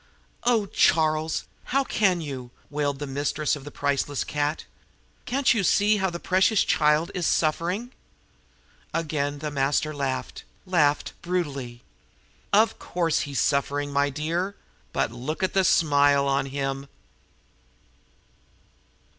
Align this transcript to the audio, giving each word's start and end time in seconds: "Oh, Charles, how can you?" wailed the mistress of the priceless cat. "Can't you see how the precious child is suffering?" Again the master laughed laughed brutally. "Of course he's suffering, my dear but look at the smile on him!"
"Oh, 0.45 0.65
Charles, 0.65 1.43
how 1.65 1.83
can 1.83 2.21
you?" 2.21 2.49
wailed 2.71 2.97
the 2.97 3.05
mistress 3.05 3.55
of 3.55 3.65
the 3.65 3.69
priceless 3.69 4.23
cat. 4.23 4.65
"Can't 5.27 5.53
you 5.53 5.63
see 5.63 5.97
how 5.97 6.09
the 6.09 6.19
precious 6.19 6.63
child 6.63 7.11
is 7.13 7.27
suffering?" 7.27 7.91
Again 8.95 9.37
the 9.45 9.51
master 9.51 9.93
laughed 9.95 10.43
laughed 10.65 11.13
brutally. 11.21 11.83
"Of 12.51 12.79
course 12.79 13.19
he's 13.29 13.39
suffering, 13.39 13.93
my 13.93 14.09
dear 14.09 14.55
but 14.91 15.11
look 15.11 15.43
at 15.43 15.53
the 15.53 15.63
smile 15.63 16.27
on 16.27 16.47
him!" 16.47 16.87